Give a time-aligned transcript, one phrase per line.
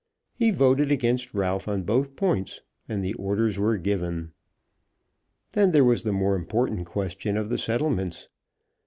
[0.33, 4.31] He voted against Ralph on both points, and the orders were given.
[5.51, 8.27] Then there was the more important question of the settlements.